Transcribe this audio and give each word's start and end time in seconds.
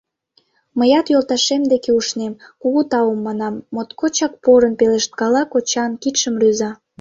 Мыят 0.77 1.05
йолташем 1.13 1.61
деке 1.71 1.91
ушнем, 1.99 2.33
кугу 2.61 2.81
тау 2.91 3.11
манам...— 3.25 3.55
моткочак 3.73 4.33
порын 4.43 4.73
пелешткала, 4.79 5.41
кочан 5.53 5.91
кидшым 6.01 6.35
рӱза. 6.41 6.71